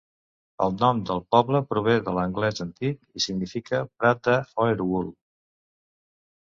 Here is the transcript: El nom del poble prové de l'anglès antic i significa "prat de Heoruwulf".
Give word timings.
El 0.67 0.71
nom 0.83 1.01
del 1.09 1.21
poble 1.35 1.61
prové 1.73 1.95
de 2.07 2.15
l'anglès 2.19 2.65
antic 2.67 2.99
i 3.21 3.25
significa 3.27 3.83
"prat 4.01 4.27
de 4.31 4.41
Heoruwulf". 4.49 5.17